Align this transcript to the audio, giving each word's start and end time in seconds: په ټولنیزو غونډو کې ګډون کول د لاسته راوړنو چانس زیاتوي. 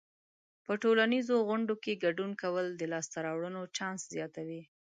په 0.65 0.73
ټولنیزو 0.83 1.35
غونډو 1.47 1.73
کې 1.83 2.01
ګډون 2.05 2.31
کول 2.41 2.65
د 2.75 2.81
لاسته 2.93 3.17
راوړنو 3.27 3.61
چانس 3.77 4.01
زیاتوي. 4.15 4.61